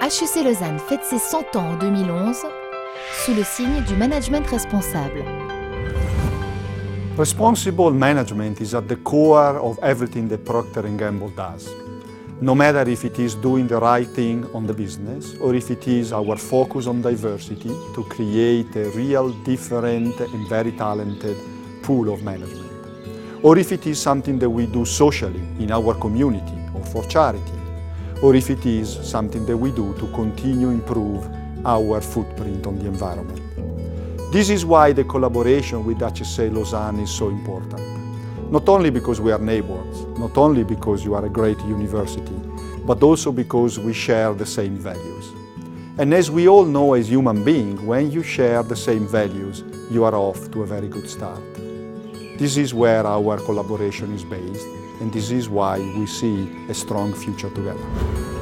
HEC 0.00 0.44
Lausanne 0.44 0.78
fête 0.78 1.02
ses 1.02 1.18
100 1.18 1.56
ans 1.56 1.70
en 1.72 1.76
2011 1.76 2.36
sous 3.24 3.34
le 3.34 3.42
signe 3.42 3.82
du 3.82 3.96
management 3.96 4.46
responsable. 4.46 5.24
Responsible 7.18 7.92
management 7.92 8.60
is 8.60 8.76
at 8.76 8.82
the 8.82 8.94
core 8.94 9.58
of 9.60 9.76
everything 9.82 10.28
that 10.28 10.44
Procter 10.44 10.82
Gamble 10.96 11.30
does. 11.36 11.68
No 12.40 12.54
matter 12.54 12.88
if 12.88 13.04
it 13.04 13.18
is 13.18 13.34
doing 13.34 13.66
the 13.66 13.80
right 13.80 14.08
thing 14.08 14.44
on 14.54 14.68
the 14.68 14.72
business 14.72 15.34
or 15.40 15.56
if 15.56 15.68
it 15.68 15.88
is 15.88 16.12
our 16.12 16.36
focus 16.36 16.86
on 16.86 17.02
diversity 17.02 17.70
to 17.96 18.04
create 18.04 18.76
a 18.76 18.90
real 18.90 19.30
different 19.44 20.20
and 20.20 20.48
very 20.48 20.70
talented 20.70 21.36
pool 21.82 22.12
of 22.12 22.22
management. 22.22 22.70
Or 23.42 23.58
if 23.58 23.72
it 23.72 23.84
is 23.84 24.00
something 24.00 24.38
that 24.38 24.48
we 24.48 24.66
do 24.66 24.84
socially 24.84 25.42
in 25.58 25.72
our 25.72 25.92
community 25.94 26.54
or 26.72 26.84
for 26.84 27.04
charity. 27.08 27.57
Or 28.22 28.34
if 28.34 28.50
it 28.50 28.66
is 28.66 28.88
something 29.08 29.46
that 29.46 29.56
we 29.56 29.70
do 29.70 29.94
to 29.94 30.06
continue 30.12 30.70
improve 30.70 31.28
our 31.64 32.00
footprint 32.00 32.66
on 32.66 32.78
the 32.78 32.86
environment. 32.86 33.42
This 34.32 34.50
is 34.50 34.64
why 34.64 34.92
the 34.92 35.04
collaboration 35.04 35.84
with 35.84 36.00
HEC 36.00 36.52
Lausanne 36.52 37.00
is 37.00 37.10
so 37.10 37.28
important. 37.28 37.82
Not 38.50 38.68
only 38.68 38.90
because 38.90 39.20
we 39.20 39.32
are 39.32 39.38
neighbors, 39.38 40.04
not 40.18 40.36
only 40.36 40.64
because 40.64 41.04
you 41.04 41.14
are 41.14 41.24
a 41.24 41.28
great 41.28 41.58
university, 41.60 42.34
but 42.84 43.02
also 43.02 43.30
because 43.30 43.78
we 43.78 43.92
share 43.92 44.32
the 44.34 44.46
same 44.46 44.76
values. 44.76 45.32
And 45.98 46.14
as 46.14 46.30
we 46.30 46.48
all 46.48 46.64
know 46.64 46.94
as 46.94 47.08
human 47.08 47.44
beings, 47.44 47.80
when 47.80 48.10
you 48.10 48.22
share 48.22 48.62
the 48.62 48.76
same 48.76 49.06
values, 49.06 49.64
you 49.90 50.04
are 50.04 50.14
off 50.14 50.50
to 50.52 50.62
a 50.62 50.66
very 50.66 50.88
good 50.88 51.08
start. 51.08 51.42
This 52.38 52.56
is 52.56 52.72
where 52.72 53.04
our 53.04 53.36
collaboration 53.40 54.14
is 54.14 54.22
based, 54.22 54.64
and 55.00 55.12
this 55.12 55.32
is 55.32 55.48
why 55.48 55.80
we 55.80 56.06
see 56.06 56.48
a 56.68 56.74
strong 56.74 57.12
future 57.12 57.50
together. 57.50 58.37